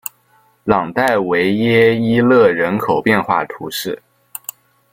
[0.63, 4.01] 朗代维耶伊勒人口变化图示